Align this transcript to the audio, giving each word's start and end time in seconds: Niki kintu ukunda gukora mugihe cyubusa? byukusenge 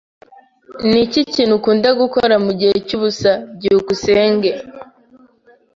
Niki 0.89 1.19
kintu 1.33 1.53
ukunda 1.59 1.89
gukora 2.01 2.35
mugihe 2.45 2.75
cyubusa? 2.87 3.31
byukusenge 3.57 4.49